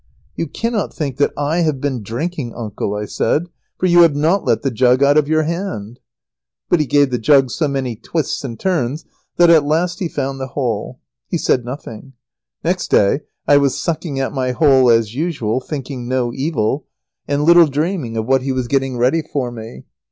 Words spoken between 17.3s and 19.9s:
little dreaming of what he was getting ready for me.